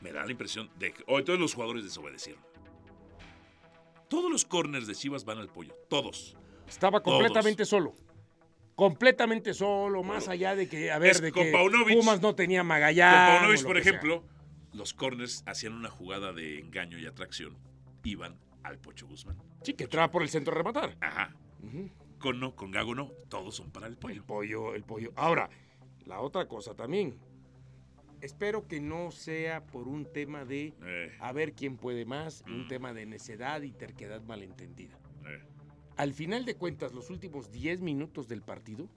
me 0.00 0.12
da 0.12 0.24
la 0.24 0.30
impresión 0.30 0.70
de 0.78 0.92
que 0.92 1.02
hoy 1.06 1.24
todos 1.24 1.38
los 1.38 1.54
jugadores 1.54 1.84
desobedecieron. 1.84 2.40
Todos 4.08 4.30
los 4.30 4.44
corners 4.44 4.86
de 4.86 4.94
Chivas 4.94 5.24
van 5.24 5.38
al 5.38 5.48
pollo, 5.48 5.74
todos. 5.88 6.36
Estaba 6.68 7.02
completamente 7.02 7.64
solo. 7.64 7.94
Completamente 8.76 9.54
solo, 9.54 10.02
más 10.02 10.28
allá 10.28 10.54
de 10.54 10.68
que, 10.68 10.92
a 10.92 10.98
ver, 10.98 11.20
de 11.20 11.32
que 11.32 11.52
Pumas 11.92 12.20
no 12.20 12.34
tenía 12.34 12.62
Magallanes. 12.62 13.30
Con 13.30 13.38
Paunovic, 13.38 13.66
por 13.66 13.78
ejemplo, 13.78 14.22
los 14.76 14.92
corners 14.94 15.42
hacían 15.46 15.72
una 15.72 15.90
jugada 15.90 16.32
de 16.32 16.58
engaño 16.58 16.98
y 16.98 17.06
atracción. 17.06 17.56
Iban 18.04 18.38
al 18.62 18.78
Pocho 18.78 19.06
Guzmán. 19.06 19.36
Sí, 19.62 19.74
que 19.74 19.84
entraba 19.84 20.10
por 20.10 20.22
el 20.22 20.28
centro 20.28 20.52
a 20.52 20.58
rematar. 20.58 20.96
Ajá. 21.00 21.34
Con 22.18 22.38
no, 22.38 22.54
con 22.54 22.70
Gago 22.70 22.94
no, 22.94 23.10
todos 23.28 23.56
son 23.56 23.70
para 23.70 23.86
el 23.86 23.96
pollo. 23.96 24.14
El 24.14 24.22
pollo, 24.22 24.74
el 24.74 24.84
pollo. 24.84 25.12
Ahora, 25.16 25.48
la 26.04 26.20
otra 26.20 26.46
cosa 26.46 26.74
también, 26.74 27.18
espero 28.20 28.68
que 28.68 28.80
no 28.80 29.10
sea 29.10 29.66
por 29.66 29.88
un 29.88 30.04
tema 30.12 30.44
de 30.44 30.74
eh. 30.84 31.16
a 31.20 31.32
ver 31.32 31.54
quién 31.54 31.76
puede 31.76 32.04
más, 32.04 32.44
un 32.46 32.66
mm. 32.66 32.68
tema 32.68 32.92
de 32.92 33.06
necedad 33.06 33.62
y 33.62 33.72
terquedad 33.72 34.22
malentendida. 34.22 34.98
Eh. 35.26 35.42
Al 35.96 36.12
final 36.12 36.44
de 36.44 36.54
cuentas, 36.54 36.92
los 36.92 37.10
últimos 37.10 37.50
10 37.50 37.80
minutos 37.80 38.28
del 38.28 38.42
partido, 38.42 38.88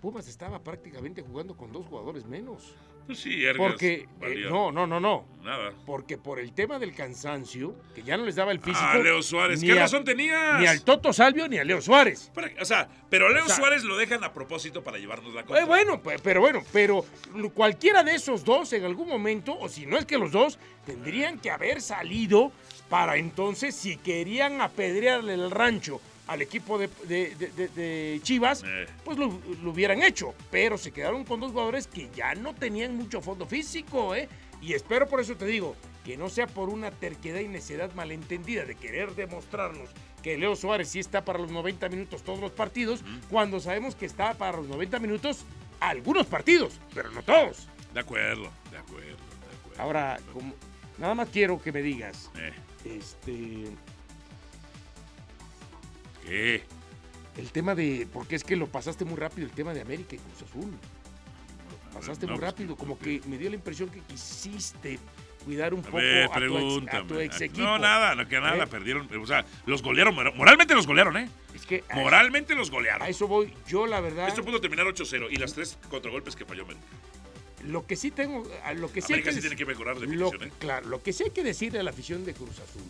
Pumas 0.00 0.28
estaba 0.28 0.62
prácticamente 0.62 1.22
jugando 1.22 1.56
con 1.56 1.72
dos 1.72 1.86
jugadores 1.86 2.26
menos. 2.26 2.74
Pues 3.06 3.18
sí, 3.18 3.42
Porque, 3.56 4.06
eh, 4.22 4.46
no, 4.48 4.70
no, 4.70 4.86
no, 4.86 5.00
no. 5.00 5.26
Nada. 5.42 5.72
Porque 5.86 6.18
por 6.18 6.38
el 6.38 6.52
tema 6.52 6.78
del 6.78 6.94
cansancio, 6.94 7.74
que 7.94 8.02
ya 8.02 8.16
no 8.16 8.24
les 8.24 8.36
daba 8.36 8.52
el 8.52 8.60
físico. 8.60 8.84
Ah, 8.84 8.98
Leo 8.98 9.22
Suárez, 9.22 9.60
¿qué 9.62 9.74
razón 9.74 10.04
tenías? 10.04 10.60
Ni 10.60 10.66
al 10.66 10.82
Toto 10.82 11.12
Salvio 11.12 11.48
ni 11.48 11.58
a 11.58 11.64
Leo 11.64 11.80
Suárez. 11.80 12.30
o 12.60 12.64
sea, 12.64 12.88
pero 13.08 13.30
Leo 13.30 13.48
Suárez 13.48 13.82
lo 13.84 13.96
dejan 13.96 14.22
a 14.22 14.32
propósito 14.32 14.84
para 14.84 14.98
llevarnos 14.98 15.32
la 15.34 15.44
cosa. 15.44 15.60
Eh, 15.60 15.64
bueno, 15.64 16.00
pero 16.22 16.40
bueno, 16.40 16.62
pero 16.72 17.04
cualquiera 17.54 18.04
de 18.04 18.14
esos 18.14 18.44
dos 18.44 18.72
en 18.74 18.84
algún 18.84 19.08
momento, 19.08 19.58
o 19.58 19.68
si 19.68 19.86
no 19.86 19.96
es 19.96 20.04
que 20.04 20.18
los 20.18 20.30
dos, 20.30 20.58
tendrían 20.84 21.38
que 21.38 21.50
haber 21.50 21.80
salido 21.80 22.52
para 22.90 23.16
entonces, 23.16 23.74
si 23.74 23.96
querían 23.96 24.60
apedrearle 24.60 25.34
el 25.34 25.50
rancho 25.50 26.00
al 26.30 26.42
equipo 26.42 26.78
de, 26.78 28.20
Chivas, 28.22 28.62
eh. 28.64 28.86
pues 29.04 29.18
lo, 29.18 29.26
hubieran 29.68 30.00
hecho. 30.00 30.32
Pero 30.52 30.78
se 30.78 30.92
quedaron 30.92 31.24
con 31.24 31.40
dos 31.40 31.50
jugadores 31.50 31.88
que 31.88 32.08
ya 32.14 32.36
no 32.36 32.54
tenían 32.54 32.96
mucho 32.96 33.20
fondo 33.20 33.46
físico, 33.46 34.14
¿eh? 34.14 34.28
Y 34.62 34.74
espero 34.74 35.08
por 35.08 35.20
eso 35.20 35.34
te 35.34 35.44
digo, 35.44 35.74
que 36.04 36.16
no 36.16 36.28
sea 36.28 36.46
por 36.46 36.68
una 36.68 36.92
terquedad 36.92 37.40
y 37.40 37.48
necedad 37.48 37.92
malentendida 37.94 38.64
de 38.64 38.76
querer 38.76 39.16
demostrarnos 39.16 39.90
que 40.22 40.38
Leo 40.38 40.54
Suárez 40.54 40.90
sí 40.90 41.00
está 41.00 41.24
para 41.24 41.40
los 41.40 41.50
90 41.50 41.88
minutos 41.88 42.22
todos 42.22 42.38
los 42.38 42.52
partidos, 42.52 43.02
cuando 43.28 43.58
sabemos 43.58 43.96
que 43.96 44.06
está 44.06 44.34
para 44.34 44.58
los 44.58 44.68
90 44.68 45.00
minutos 45.00 45.44
algunos 45.80 46.26
partidos, 46.26 46.78
pero 46.94 47.10
no 47.10 47.22
todos. 47.22 47.66
De 47.92 48.00
acuerdo, 48.00 48.50
de 48.70 48.78
acuerdo, 48.78 49.16
de 49.16 49.56
acuerdo. 49.58 49.82
Ahora, 49.82 50.20
como- 50.32 50.54
nada 50.98 51.14
más 51.16 51.28
quiero 51.30 51.60
que 51.60 51.72
me 51.72 51.82
digas, 51.82 52.30
Eh, 52.36 52.52
este, 52.84 53.64
El 56.30 57.50
tema 57.52 57.74
de, 57.74 58.06
porque 58.12 58.36
es 58.36 58.44
que 58.44 58.56
lo 58.56 58.66
pasaste 58.66 59.04
muy 59.04 59.16
rápido, 59.16 59.46
el 59.46 59.52
tema 59.52 59.72
de 59.74 59.80
América 59.80 60.14
y 60.16 60.18
Cruz 60.18 60.42
Azul. 60.48 60.72
Pasaste 61.92 62.26
No, 62.26 62.32
muy 62.32 62.40
pues, 62.40 62.50
rápido, 62.52 62.76
como 62.76 62.98
que 62.98 63.20
me 63.26 63.36
dio 63.38 63.48
la 63.50 63.56
impresión 63.56 63.88
que 63.88 64.00
quisiste 64.00 64.98
cuidar 65.44 65.72
un 65.74 65.80
A 65.80 65.84
poco 65.84 65.96
ver, 65.96 66.24
a, 66.24 66.26
tu 66.26 66.30
ex, 66.32 66.36
a 66.36 66.38
pregúntame. 66.38 67.08
tu 67.08 67.18
ex 67.20 67.40
equipo. 67.40 67.62
No, 67.62 67.78
nada, 67.78 68.14
no, 68.14 68.28
que 68.28 68.38
nada, 68.40 68.64
¿Eh? 68.64 68.66
perdieron. 68.66 69.08
O 69.20 69.26
sea, 69.26 69.44
los 69.66 69.82
golearon, 69.82 70.14
mora- 70.14 70.30
moralmente 70.32 70.74
los 70.74 70.86
golearon, 70.86 71.16
¿eh? 71.16 71.28
Es 71.54 71.66
que 71.66 71.82
a, 71.88 71.96
Moralmente 71.96 72.54
los 72.54 72.68
a 72.68 72.72
golearon. 72.72 73.08
eso 73.08 73.26
voy. 73.26 73.52
Yo, 73.66 73.86
la 73.86 74.00
verdad, 74.00 74.28
Esto 74.28 74.44
pudo 74.44 74.60
terminar 74.60 74.86
8-0 74.86 75.28
y 75.30 75.36
las 75.36 75.52
tres 75.54 75.78
contragolpes 75.88 76.36
que 76.36 76.44
falló 76.44 76.62
América. 76.64 76.84
lo 77.64 77.86
que 77.86 77.96
sí 77.96 78.10
tengo, 78.10 78.44
a 78.64 78.72
lo 78.74 78.92
que 78.92 79.00
sí 79.00 79.12
hay 79.14 79.20
América 79.20 79.30
que 79.30 79.32
sí 79.34 79.38
dec- 79.38 79.42
tiene 79.42 79.56
que 79.56 79.66
mejorar 79.66 79.98
de 79.98 80.06
lo, 80.06 80.30
definición, 80.30 80.48
¿eh? 80.48 80.52
Claro, 80.60 80.88
lo 80.88 81.02
que 81.02 81.12
sí 81.12 81.24
hay 81.24 81.30
que 81.30 81.42
decirle 81.42 81.80
a 81.80 81.82
la 81.82 81.90
afición 81.90 82.24
de 82.24 82.34
Cruz 82.34 82.58
Azul 82.60 82.82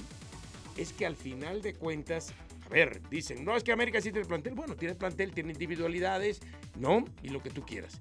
es 0.77 0.93
que 0.93 1.07
al 1.07 1.17
final 1.17 1.63
de 1.63 1.75
cuentas, 1.75 2.33
a 2.67 2.69
ver, 2.69 3.01
dicen, 3.11 3.45
no, 3.45 3.57
es 3.57 3.65
que 3.65 3.73
América 3.73 4.01
sí 4.01 4.13
tiene 4.13 4.27
plantel. 4.27 4.55
Bueno, 4.55 4.77
tiene 4.77 4.95
plantel, 4.95 5.33
tiene 5.33 5.53
individualidades, 5.53 6.41
¿no? 6.79 7.05
Y 7.23 7.29
lo 7.29 7.43
que 7.43 7.51
tú 7.51 7.63
quieras. 7.63 8.01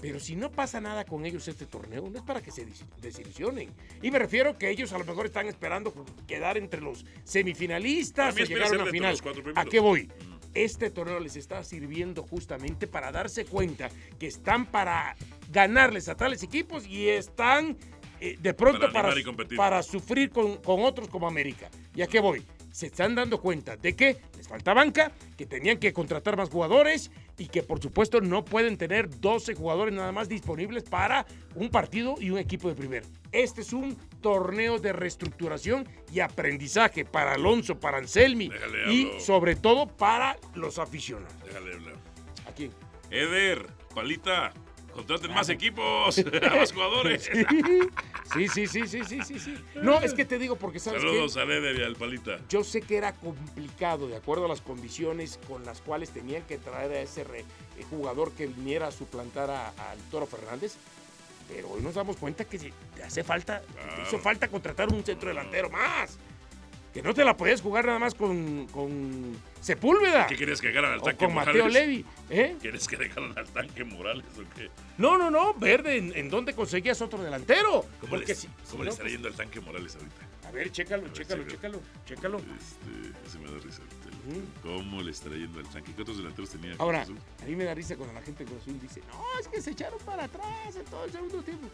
Pero 0.00 0.18
si 0.18 0.34
no 0.34 0.50
pasa 0.50 0.80
nada 0.80 1.04
con 1.04 1.26
ellos 1.26 1.46
este 1.46 1.66
torneo, 1.66 2.08
no 2.08 2.18
es 2.18 2.24
para 2.24 2.40
que 2.40 2.50
se 2.50 2.66
desilusionen. 3.02 3.70
Y 4.02 4.10
me 4.10 4.18
refiero 4.18 4.56
que 4.56 4.70
ellos 4.70 4.92
a 4.92 4.98
lo 4.98 5.04
mejor 5.04 5.26
están 5.26 5.46
esperando 5.46 5.92
quedar 6.26 6.56
entre 6.56 6.80
los 6.80 7.04
semifinalistas 7.24 8.34
o 8.34 8.38
llegar 8.38 8.68
a 8.68 8.82
una 8.82 8.86
final. 8.86 9.16
¿A 9.54 9.64
qué 9.66 9.78
voy? 9.78 10.04
Mm. 10.04 10.40
Este 10.54 10.90
torneo 10.90 11.20
les 11.20 11.36
está 11.36 11.62
sirviendo 11.62 12.22
justamente 12.22 12.86
para 12.86 13.12
darse 13.12 13.44
cuenta 13.44 13.88
que 14.18 14.26
están 14.26 14.66
para 14.66 15.16
ganarles 15.50 16.08
a 16.08 16.16
tales 16.16 16.42
equipos 16.42 16.86
y 16.86 17.08
están 17.08 17.76
eh, 18.20 18.36
de 18.38 18.54
pronto 18.54 18.92
Para 18.92 19.14
para, 19.56 19.82
sufrir 19.82 20.30
con, 20.30 20.58
con 20.58 20.82
otros 20.82 21.08
como 21.08 21.26
América. 21.26 21.70
¿Y 21.94 22.02
a 22.02 22.06
qué 22.06 22.20
voy? 22.20 22.44
Se 22.70 22.86
están 22.86 23.14
dando 23.14 23.40
cuenta 23.40 23.76
de 23.76 23.96
que 23.96 24.18
les 24.36 24.46
falta 24.46 24.74
banca, 24.74 25.10
que 25.36 25.46
tenían 25.46 25.78
que 25.78 25.92
contratar 25.92 26.36
más 26.36 26.50
jugadores 26.50 27.10
y 27.38 27.48
que 27.48 27.62
por 27.62 27.80
supuesto 27.80 28.20
no 28.20 28.44
pueden 28.44 28.76
tener 28.76 29.08
12 29.20 29.54
jugadores 29.54 29.94
nada 29.94 30.12
más 30.12 30.28
disponibles 30.28 30.84
para 30.84 31.26
un 31.54 31.70
partido 31.70 32.14
y 32.20 32.30
un 32.30 32.38
equipo 32.38 32.68
de 32.68 32.74
primer. 32.74 33.04
Este 33.32 33.62
es 33.62 33.72
un 33.72 33.96
torneo 34.20 34.78
de 34.78 34.92
reestructuración 34.92 35.88
y 36.12 36.20
aprendizaje 36.20 37.04
para 37.04 37.32
Alonso, 37.32 37.80
para 37.80 37.98
Anselmi 37.98 38.50
y 38.88 39.08
sobre 39.18 39.56
todo 39.56 39.86
para 39.86 40.36
los 40.54 40.78
aficionados. 40.78 41.32
Déjale 41.44 41.74
hablar. 41.74 41.94
Aquí. 42.46 42.70
Eder, 43.10 43.66
Palita, 43.94 44.52
contraten 44.92 45.32
más 45.32 45.48
equipos, 45.48 46.22
más 46.54 46.72
jugadores. 46.72 47.30
Sí, 48.32 48.48
sí, 48.48 48.66
sí, 48.66 48.86
sí, 48.86 49.04
sí, 49.04 49.22
sí, 49.22 49.38
sí. 49.38 49.54
No, 49.82 50.00
es 50.00 50.14
que 50.14 50.24
te 50.24 50.38
digo 50.38 50.56
porque 50.56 50.78
sabes 50.78 51.02
Saludos 51.02 51.36
a 51.36 51.42
Eder 51.42 51.76
y 51.78 51.82
al 51.82 51.96
Palita. 51.96 52.38
yo 52.48 52.62
sé 52.64 52.80
que 52.80 52.96
era 52.96 53.12
complicado 53.14 54.06
de 54.08 54.16
acuerdo 54.16 54.44
a 54.44 54.48
las 54.48 54.60
condiciones 54.60 55.38
con 55.48 55.64
las 55.64 55.80
cuales 55.80 56.10
tenían 56.10 56.42
que 56.44 56.58
traer 56.58 56.92
a 56.92 57.00
ese 57.00 57.24
re- 57.24 57.40
eh, 57.40 57.84
jugador 57.90 58.32
que 58.32 58.46
viniera 58.46 58.86
a 58.88 58.92
suplantar 58.92 59.50
a- 59.50 59.68
al 59.90 59.98
Toro 60.10 60.26
Fernández. 60.26 60.76
Pero 61.48 61.70
hoy 61.70 61.80
nos 61.82 61.94
damos 61.94 62.16
cuenta 62.16 62.44
que 62.44 62.58
te 62.94 63.02
hace 63.02 63.24
falta, 63.24 63.60
te 63.60 64.02
hizo 64.02 64.18
falta 64.20 64.46
contratar 64.46 64.92
un 64.92 65.02
centro 65.04 65.28
delantero 65.30 65.68
más. 65.68 66.16
Que 66.94 67.02
no 67.02 67.12
te 67.12 67.24
la 67.24 67.36
podías 67.36 67.60
jugar 67.60 67.86
nada 67.86 67.98
más 67.98 68.14
con, 68.14 68.66
con 68.68 69.36
Sepúlveda 69.60 70.26
¿Qué 70.26 70.36
querías 70.36 70.60
que 70.60 70.68
dejaran 70.68 70.92
al 70.94 71.00
o 71.00 71.02
tanque 71.02 71.24
con 71.26 71.34
Mateo 71.34 71.52
Morales? 71.54 71.72
Levy. 71.74 72.04
¿eh? 72.30 72.56
¿Quieres 72.60 72.88
que 72.88 72.96
dejaran 72.96 73.36
al 73.36 73.46
tanque 73.48 73.84
Morales 73.84 74.24
o 74.38 74.54
qué? 74.56 74.70
No, 74.98 75.18
no, 75.18 75.30
no, 75.30 75.54
Verde, 75.54 75.98
¿en, 75.98 76.16
en 76.16 76.30
dónde 76.30 76.54
conseguías 76.54 77.00
otro 77.02 77.22
delantero? 77.22 77.84
¿Cómo, 78.00 78.10
Porque 78.10 78.28
le, 78.28 78.34
si- 78.34 78.48
cómo 78.70 78.78
no, 78.78 78.84
le 78.84 78.90
estará 78.90 79.04
pues, 79.04 79.12
yendo 79.12 79.28
al 79.28 79.34
tanque 79.34 79.60
Morales 79.60 79.94
ahorita? 79.96 80.48
A 80.48 80.50
ver, 80.52 80.72
chécalo, 80.72 81.02
ver, 81.04 81.12
chécalo, 81.12 81.46
chécalo. 81.46 81.80
chécalo. 82.06 82.38
Este, 82.38 83.30
se 83.30 83.38
me 83.38 83.50
da 83.50 83.58
risa. 83.58 83.82
ahorita. 83.82 84.00
¿Cómo 84.62 85.02
le 85.02 85.10
estará 85.10 85.36
yendo 85.36 85.60
al 85.60 85.66
tanque? 85.68 85.92
¿Qué 85.94 86.02
otros 86.02 86.16
delanteros 86.16 86.50
tenía? 86.50 86.74
Ahora, 86.78 87.02
a 87.02 87.44
mí 87.46 87.54
me 87.56 87.64
da 87.64 87.74
risa 87.74 87.96
cuando 87.96 88.14
la 88.14 88.22
gente 88.22 88.44
de 88.44 88.56
Azul 88.56 88.78
dice, 88.80 89.00
no, 89.12 89.40
es 89.40 89.48
que 89.48 89.60
se 89.60 89.70
echaron 89.72 89.98
para 90.00 90.24
atrás 90.24 90.74
en 90.76 90.84
todo 90.86 91.04
el 91.04 91.12
segundo 91.12 91.42
tiempo. 91.42 91.68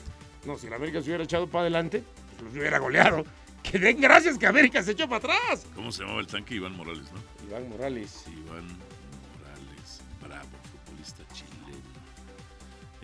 No, 0.45 0.59
si 0.59 0.69
la 0.69 0.77
América 0.77 1.01
se 1.01 1.09
hubiera 1.09 1.25
echado 1.25 1.47
para 1.47 1.63
adelante, 1.63 2.03
pues 2.31 2.43
los 2.43 2.53
hubiera 2.55 2.79
goleado. 2.79 3.25
Que 3.71 3.79
den 3.79 4.01
gracias 4.01 4.39
que 4.39 4.47
América 4.47 4.83
se 4.83 4.93
echó 4.93 5.09
para 5.09 5.19
atrás. 5.19 5.67
¿Cómo 5.75 5.91
se 5.91 6.03
llamaba 6.03 6.21
el 6.21 6.27
tanque? 6.27 6.55
Iván 6.55 6.77
Morales, 6.77 7.11
¿no? 7.13 7.47
Iván 7.49 7.69
Morales. 7.69 8.25
Iván 8.29 8.67
Morales, 8.67 10.03
bravo, 10.21 10.49
futbolista 10.85 11.25
chileno. 11.33 11.57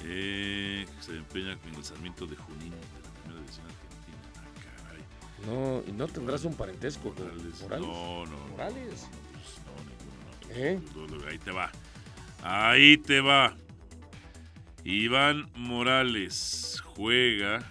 Eh, 0.05 0.87
se 1.01 1.13
empeña 1.13 1.59
en 1.67 1.75
el 1.75 1.85
Sarmiento 1.85 2.27
de 2.27 2.37
Junín 2.37 2.71
de 2.71 3.03
la 3.03 3.11
primera 3.23 3.41
división 3.41 3.67
argentina. 3.67 4.19
Ah, 4.37 4.87
caray. 4.87 5.05
No, 5.47 5.83
y 5.87 5.93
no 5.93 6.07
tendrás 6.07 6.45
un 6.45 6.55
parentesco 6.55 7.13
con 7.13 7.25
Morales. 7.25 7.63
Morales. 7.63 7.87
No, 7.89 8.27
no. 8.27 8.49
Morales. 8.49 9.03
No, 9.03 9.19
pues, 9.33 9.61
no, 9.67 9.73
ninguno, 9.91 11.19
no. 11.19 11.27
¿Eh? 11.27 11.29
Ahí 11.29 11.39
te 11.39 11.51
va. 11.51 11.73
Ahí 12.43 12.99
te 12.99 13.21
va. 13.21 13.57
Iván 14.85 15.51
Morales 15.55 16.83
juega. 16.85 17.69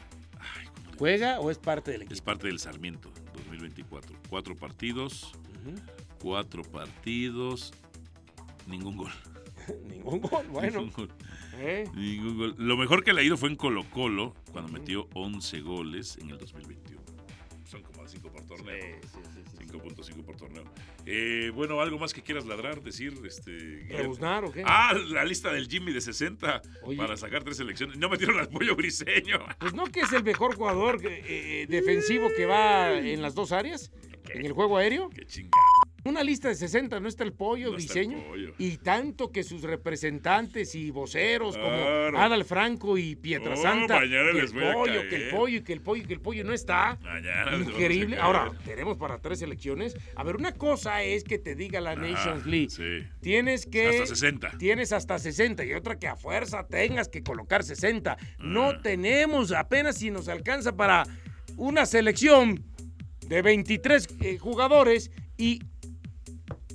Ay, 0.91 0.98
¿cómo 0.98 1.07
le- 1.07 1.17
¿Juega 1.17 1.39
o 1.39 1.51
es 1.51 1.57
parte 1.57 1.91
del 1.91 2.01
Es 2.03 2.07
equipo? 2.12 2.25
parte 2.25 2.48
del 2.48 2.60
Sarmiento 2.60 3.12
2024. 3.36 4.15
Cuatro 4.29 4.55
partidos. 4.55 5.31
Cuatro 6.21 6.63
partidos. 6.63 7.74
Ningún 8.67 8.98
gol. 8.98 9.12
Ningún 9.89 10.21
gol, 10.21 10.48
bueno. 10.50 10.79
Ningún 10.81 10.91
gol. 10.93 11.10
¿eh? 11.57 11.89
Ningún 11.95 12.38
gol. 12.38 12.55
Lo 12.57 12.77
mejor 12.77 13.03
que 13.03 13.13
le 13.13 13.21
ha 13.21 13.24
ido 13.24 13.38
fue 13.38 13.50
en 13.50 13.55
Colo 13.55 13.83
Colo, 13.89 14.33
cuando 14.51 14.71
metió 14.71 15.07
11 15.13 15.62
goles 15.62 16.17
en 16.17 16.29
el 16.29 16.38
2021. 16.38 17.01
Son 17.65 17.81
como 17.83 18.07
5 18.07 18.29
por 18.31 18.41
torneo. 18.45 18.98
Sí, 19.03 19.19
sí, 19.33 19.41
sí. 19.50 19.50
5.5 19.71 20.23
por 20.23 20.35
torneo. 20.35 20.63
Eh, 21.05 21.51
bueno, 21.53 21.81
algo 21.81 21.97
más 21.97 22.13
que 22.13 22.21
quieras 22.21 22.45
ladrar, 22.45 22.81
decir, 22.81 23.13
este. 23.25 23.85
¿Rebuznar 23.89 24.45
o 24.45 24.51
qué? 24.51 24.63
Ah, 24.65 24.93
la 24.93 25.23
lista 25.25 25.51
del 25.51 25.67
Jimmy 25.67 25.93
de 25.93 26.01
60 26.01 26.61
Oye. 26.83 26.97
para 26.97 27.17
sacar 27.17 27.43
tres 27.43 27.57
selecciones. 27.57 27.97
No 27.97 28.09
metieron 28.09 28.39
al 28.39 28.49
pollo 28.49 28.75
briseño. 28.75 29.39
Pues 29.59 29.73
no 29.73 29.85
que 29.85 30.01
es 30.01 30.13
el 30.13 30.23
mejor 30.23 30.55
jugador 30.55 30.99
eh, 31.05 31.23
eh, 31.27 31.65
defensivo 31.69 32.27
que 32.35 32.45
va 32.45 32.93
en 32.97 33.21
las 33.21 33.35
dos 33.35 33.51
áreas, 33.51 33.91
en 34.29 34.45
el 34.45 34.53
juego 34.53 34.77
aéreo. 34.77 35.09
Qué 35.09 35.25
chingada. 35.25 35.61
Una 36.03 36.24
lista 36.24 36.48
de 36.48 36.55
60, 36.55 37.00
no 37.00 37.08
está 37.08 37.24
el 37.24 37.34
pollo, 37.34 37.70
No 37.70 37.75
el 37.75 37.81
diseño. 37.81 38.24
Pollo. 38.27 38.53
Y 38.58 38.77
tanto 38.77 39.31
que 39.31 39.43
sus 39.43 39.62
representantes 39.62 40.74
y 40.74 40.89
voceros 40.89 41.55
como. 41.58 42.17
Adal 42.17 42.43
Franco 42.43 42.98
y 42.98 43.15
Pietrasanta, 43.15 43.98
Oh, 43.98 44.00
que 44.00 44.05
el 44.29 44.36
les 44.38 44.51
voy 44.53 44.63
a 44.63 44.74
pollo, 44.74 45.01
que 45.10 45.15
el 45.15 45.29
pollo, 45.29 45.63
que 45.63 45.74
el 45.74 45.81
pollo, 45.81 46.08
que 46.08 46.13
el 46.13 46.22
pollo 46.22 46.43
no 46.43 46.53
está. 46.53 46.98
Mañana 47.03 47.55
Increíble. 47.58 48.17
Ahora, 48.20 48.51
tenemos 48.65 48.98
para 48.98 49.20
tres 49.20 49.41
elecciones. 49.43 49.96
A 50.15 50.24
ver, 50.24 50.36
una 50.38 50.53
cosa 50.53 51.03
es 51.03 51.24
que 51.24 51.38
te 51.38 51.53
diga 51.55 51.79
la 51.81 51.91
Ah, 51.91 51.96
Nations 51.96 52.46
League. 52.48 52.70
Sí. 52.72 53.08
Tienes 53.22 53.65
que. 53.67 53.88
Hasta 53.89 54.05
60. 54.08 54.51
Tienes 54.58 54.91
hasta 54.93 55.20
60 55.20 55.63
y 55.65 55.74
otra 55.74 56.00
que 56.00 56.08
a 56.08 56.15
fuerza 56.15 56.65
tengas 56.67 57.10
que 57.10 57.22
colocar 57.22 57.63
60. 57.63 58.17
No 58.39 58.70
Ah. 58.72 58.79
tenemos 58.81 59.51
apenas 59.51 59.98
si 59.98 60.10
nos 60.10 60.27
alcanza 60.27 60.75
para 60.75 61.03
una 61.58 61.86
selección 61.86 62.63
de 63.27 63.41
23 63.41 64.08
eh, 64.22 64.38
jugadores 64.39 65.12
y, 65.38 65.62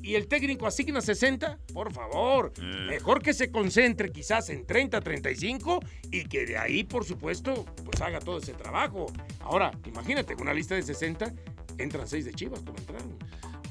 y 0.06 0.14
el 0.14 0.28
técnico 0.28 0.66
asigna 0.66 1.00
60. 1.00 1.58
Por 1.74 1.92
favor, 1.92 2.52
Eh. 2.58 2.86
mejor 2.88 3.20
que 3.22 3.34
se 3.34 3.50
concentre 3.50 4.10
quizás 4.12 4.48
en 4.50 4.64
30, 4.64 5.00
35 5.00 5.80
y 6.12 6.24
que 6.24 6.46
de 6.46 6.56
ahí, 6.56 6.84
por 6.84 7.04
supuesto, 7.04 7.64
pues 7.84 8.00
haga 8.00 8.20
todo 8.20 8.38
ese 8.38 8.52
trabajo. 8.52 9.06
Ahora, 9.40 9.72
imagínate, 9.84 10.34
en 10.34 10.40
una 10.42 10.54
lista 10.54 10.74
de 10.76 10.82
60 10.82 11.34
entran 11.78 12.06
6 12.06 12.24
de 12.24 12.32
Chivas 12.34 12.62
como 12.62 12.78
entraron. 12.78 13.18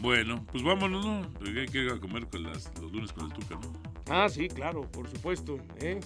Bueno, 0.01 0.45
pues 0.51 0.61
vámonos, 0.61 1.05
¿no? 1.05 1.29
Porque 1.39 1.61
hay 1.61 1.67
que 1.67 1.77
ir 1.79 1.89
a 1.89 1.99
comer 1.99 2.27
con 2.27 2.43
las, 2.43 2.69
los 2.81 2.91
lunes 2.91 3.13
con 3.13 3.25
el 3.27 3.33
Tuca, 3.33 3.55
¿no? 3.55 3.71
Ah, 4.09 4.27
sí, 4.29 4.49
claro, 4.49 4.81
por 4.91 5.09
supuesto. 5.09 5.57
¿eh? 5.79 5.99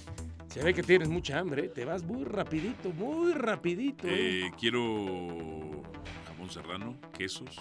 Se 0.48 0.64
ve 0.64 0.74
que 0.76 0.84
tienes 0.84 1.10
mucha 1.10 1.40
hambre, 1.40 1.66
¿eh? 1.66 1.70
te 1.70 1.86
vas 1.86 2.04
muy 2.04 2.24
rapidito, 2.24 2.92
muy 2.94 3.34
rapidito. 3.34 4.08
¿eh? 4.08 4.46
Eh, 4.46 4.52
quiero 4.60 5.82
jamón 6.28 6.50
serrano, 6.50 6.96
quesos. 7.18 7.56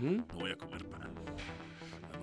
No 0.00 0.24
voy 0.34 0.52
a 0.52 0.56
comer 0.56 0.84
pan. 0.88 1.12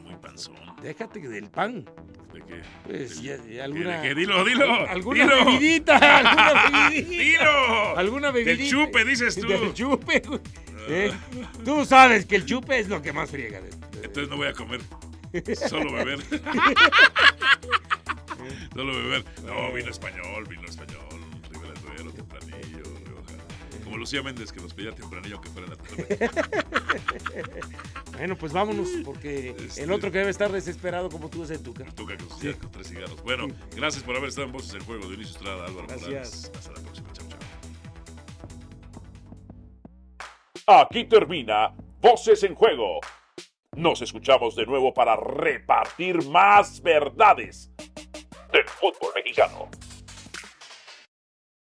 Muy 0.03 0.15
panzón. 0.15 0.55
Déjate 0.81 1.19
del 1.19 1.49
pan. 1.49 1.85
¿De 2.33 2.39
qué? 2.41 2.61
Pues 2.85 3.21
Del- 3.21 3.37
ya, 3.39 3.43
¿qué- 3.43 3.61
alguna, 3.61 4.01
¿De 4.01 4.07
qué? 4.09 4.15
Dilo, 4.15 4.43
dilo. 4.45 4.87
alguna 4.87 5.23
dilo. 5.23 5.45
bebidita, 5.45 5.97
alguna 6.17 6.89
bebidita. 6.89 7.23
Dilo. 7.23 7.97
Alguna 7.97 8.31
Del 8.31 8.45
bebidita. 8.45 8.69
chupe, 8.69 9.05
dices 9.05 9.35
tú. 9.39 9.47
Del 9.47 9.73
chupe. 9.73 10.21
güey. 10.25 10.39
¿eh? 10.87 11.11
Tú 11.65 11.85
sabes 11.85 12.25
que 12.25 12.35
el 12.37 12.45
chupe 12.45 12.79
es 12.79 12.87
lo 12.89 13.01
que 13.01 13.13
más 13.13 13.29
friega. 13.29 13.59
Entonces 13.95 14.29
no 14.29 14.37
voy 14.37 14.47
a 14.47 14.53
comer. 14.53 14.81
Solo 15.69 15.93
beber. 15.93 16.19
Solo 18.73 18.93
beber. 18.95 19.23
No, 19.45 19.71
vino 19.73 19.89
español, 19.91 20.45
vino 20.49 20.65
español. 20.67 20.97
Ribera 21.51 21.73
Duero, 21.81 22.11
Tempranillo, 22.11 22.83
Rioja. 23.05 23.83
Como 23.83 23.97
Lucía 23.97 24.23
Méndez, 24.23 24.51
que 24.51 24.59
nos 24.61 24.73
pedía 24.73 24.91
tempranillo 24.91 25.39
que 25.41 25.49
fuera 25.49 25.67
la 25.67 25.75
tarde. 25.75 26.29
bueno, 28.17 28.35
pues 28.37 28.51
vámonos, 28.53 28.89
porque 29.05 29.55
Este- 29.57 29.83
el 29.83 29.91
otro 29.91 30.11
que 30.11 30.19
debe 30.19 30.31
estar 30.31 30.51
desesperado 30.51 31.09
como 31.09 31.29
tú 31.29 31.43
es 31.43 31.49
el 31.51 31.61
Tuca. 31.61 31.85
Tuca 31.95 32.17
con, 32.17 32.29
sus- 32.29 32.55
con 32.57 32.71
tres 32.71 32.87
cigarros. 32.89 33.21
Bueno, 33.23 33.47
gracias 33.75 34.03
por 34.03 34.15
haber 34.15 34.29
estado 34.29 34.47
en 34.47 34.53
Voces 34.53 34.73
del 34.73 34.83
Juego. 34.83 35.07
Dionisio 35.07 35.35
Estrada, 35.37 35.65
Álvaro 35.65 35.87
Gracias. 35.87 36.07
Morales. 36.09 36.51
Hasta 36.55 36.71
la 36.73 36.81
próxima. 36.81 37.13
Chao, 37.13 37.27
chao. 40.67 40.81
Aquí 40.81 41.05
termina 41.05 41.73
Voces 42.01 42.43
en 42.43 42.55
Juego. 42.55 42.99
Nos 43.75 44.01
escuchamos 44.01 44.55
de 44.55 44.65
nuevo 44.65 44.93
para 44.93 45.15
repartir 45.15 46.23
más 46.27 46.81
verdades 46.81 47.71
del 48.51 48.67
fútbol 48.67 49.11
mexicano. 49.15 49.69